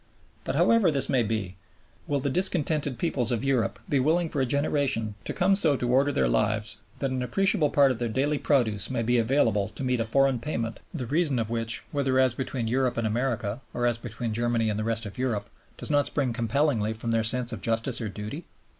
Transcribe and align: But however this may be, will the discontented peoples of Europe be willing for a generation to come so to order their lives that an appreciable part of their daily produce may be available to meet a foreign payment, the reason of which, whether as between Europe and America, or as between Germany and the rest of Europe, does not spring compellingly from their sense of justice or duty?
But 0.45 0.55
however 0.55 0.89
this 0.89 1.09
may 1.09 1.21
be, 1.21 1.57
will 2.07 2.19
the 2.19 2.29
discontented 2.31 2.97
peoples 2.97 3.31
of 3.31 3.43
Europe 3.43 3.77
be 3.87 3.99
willing 3.99 4.29
for 4.29 4.41
a 4.41 4.47
generation 4.47 5.13
to 5.25 5.31
come 5.31 5.55
so 5.55 5.75
to 5.77 5.91
order 5.91 6.11
their 6.11 6.27
lives 6.27 6.77
that 6.97 7.11
an 7.11 7.21
appreciable 7.21 7.69
part 7.69 7.91
of 7.91 7.99
their 7.99 8.09
daily 8.09 8.39
produce 8.39 8.89
may 8.89 9.03
be 9.03 9.19
available 9.19 9.69
to 9.69 9.83
meet 9.83 9.99
a 9.99 10.03
foreign 10.05 10.39
payment, 10.39 10.79
the 10.91 11.05
reason 11.05 11.37
of 11.37 11.51
which, 11.51 11.83
whether 11.91 12.17
as 12.17 12.33
between 12.33 12.67
Europe 12.67 12.97
and 12.97 13.05
America, 13.05 13.61
or 13.75 13.85
as 13.85 13.99
between 13.99 14.33
Germany 14.33 14.71
and 14.71 14.79
the 14.79 14.83
rest 14.83 15.05
of 15.05 15.19
Europe, 15.19 15.51
does 15.77 15.91
not 15.91 16.07
spring 16.07 16.33
compellingly 16.33 16.93
from 16.93 17.11
their 17.11 17.23
sense 17.23 17.53
of 17.53 17.61
justice 17.61 18.01
or 18.01 18.09
duty? 18.09 18.47